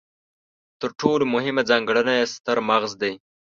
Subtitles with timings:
[0.79, 3.13] تر ټولو مهمه ځانګړنه یې ستر مغز دی.